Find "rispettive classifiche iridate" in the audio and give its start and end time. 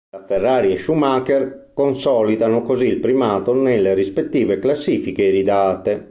3.93-5.99